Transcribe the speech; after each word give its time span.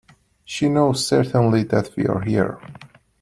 She 0.45 0.67
knows 0.67 1.05
certainly 1.05 1.61
that 1.65 1.95
we 1.95 2.07
are 2.07 2.21
here. 2.21 2.59